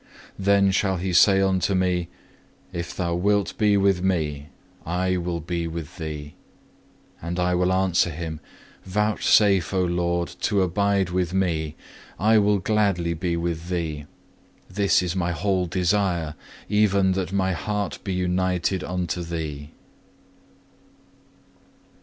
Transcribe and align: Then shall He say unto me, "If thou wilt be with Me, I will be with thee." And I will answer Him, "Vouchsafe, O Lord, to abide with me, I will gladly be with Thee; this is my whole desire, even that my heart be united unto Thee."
Then 0.39 0.71
shall 0.71 0.97
He 0.97 1.13
say 1.13 1.41
unto 1.41 1.75
me, 1.75 2.07
"If 2.73 2.95
thou 2.95 3.13
wilt 3.13 3.55
be 3.59 3.77
with 3.77 4.01
Me, 4.01 4.47
I 4.83 5.15
will 5.17 5.39
be 5.39 5.67
with 5.67 5.97
thee." 5.97 6.33
And 7.21 7.39
I 7.39 7.53
will 7.53 7.71
answer 7.71 8.09
Him, 8.09 8.39
"Vouchsafe, 8.83 9.71
O 9.75 9.85
Lord, 9.85 10.27
to 10.41 10.63
abide 10.63 11.11
with 11.11 11.35
me, 11.35 11.75
I 12.19 12.39
will 12.39 12.57
gladly 12.57 13.13
be 13.13 13.37
with 13.37 13.69
Thee; 13.69 14.07
this 14.67 15.03
is 15.03 15.15
my 15.15 15.33
whole 15.33 15.67
desire, 15.67 16.33
even 16.67 17.11
that 17.11 17.31
my 17.31 17.53
heart 17.53 17.99
be 18.03 18.13
united 18.15 18.83
unto 18.83 19.21
Thee." 19.21 19.69